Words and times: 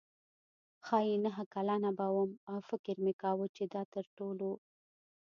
ښايي 0.85 1.15
نهه 1.25 1.43
کلنه 1.53 1.89
به 1.97 2.05
وم 2.15 2.31
او 2.49 2.57
فکر 2.69 2.95
مې 3.03 3.13
کاوه 3.21 3.45
چې 3.55 3.63
دا 3.73 3.81
تر 3.93 4.05
ټولو. 4.17 4.51